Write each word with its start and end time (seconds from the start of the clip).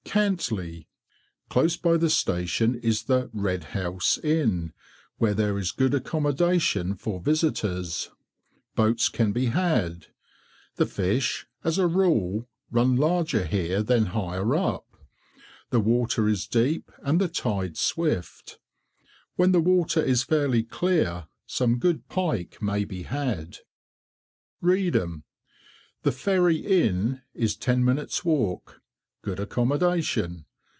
CANTLEY. 0.03 0.89
Close 1.47 1.77
by 1.77 1.95
the 1.95 2.09
station 2.09 2.75
is 2.75 3.03
the 3.03 3.29
"Red 3.31 3.65
House" 3.65 4.17
Inn, 4.17 4.73
where 5.19 5.33
there 5.33 5.57
is 5.57 5.71
good 5.71 5.93
accommodation 5.93 6.95
for 6.95 7.21
visitors. 7.21 8.09
Boats 8.75 9.07
can 9.07 9.31
be 9.31 9.45
had. 9.45 10.07
The 10.75 10.85
fish, 10.85 11.47
as 11.63 11.77
a 11.77 11.87
rule, 11.87 12.49
run 12.69 12.97
larger 12.97 13.45
here 13.45 13.81
than 13.81 14.07
higher 14.07 14.53
up. 14.53 14.85
The 15.69 15.79
water 15.79 16.27
is 16.27 16.45
deep 16.45 16.91
and 17.03 17.21
the 17.21 17.29
tide 17.29 17.77
swift. 17.77 18.59
When 19.37 19.53
the 19.53 19.61
water 19.61 20.01
is 20.03 20.23
fairly 20.23 20.63
clear, 20.63 21.27
some 21.45 21.79
good 21.79 22.09
pike 22.09 22.61
may 22.61 22.83
be 22.83 23.03
had. 23.03 23.59
REEDHAM. 24.59 25.23
The 26.03 26.11
"Ferry" 26.11 26.57
Inn 26.57 27.21
is 27.33 27.55
ten 27.55 27.85
minutes' 27.85 28.25
walk. 28.25 28.79
Good 29.23 29.39
accommodation. 29.39 30.47